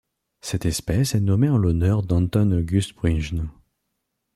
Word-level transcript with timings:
Cette 0.41 0.65
espèce 0.65 1.13
est 1.13 1.19
nommée 1.19 1.47
en 1.49 1.59
l'honneur 1.59 2.01
d'Anton 2.01 2.51
August 2.53 2.95
Bruijn. 2.95 3.51